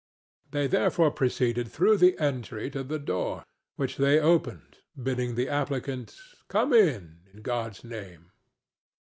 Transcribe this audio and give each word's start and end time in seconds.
They 0.49 0.65
therefore 0.65 1.11
proceeded 1.11 1.67
through 1.71 1.97
the 1.97 2.17
entry 2.17 2.71
to 2.71 2.81
the 2.83 2.97
door, 2.97 3.45
which 3.75 3.97
they 3.97 4.19
opened, 4.19 4.79
bidding 4.99 5.35
the 5.35 5.47
applicant 5.47 6.19
"Come 6.47 6.73
in, 6.73 7.19
in 7.31 7.43
God's 7.43 7.83
name!" 7.83 8.31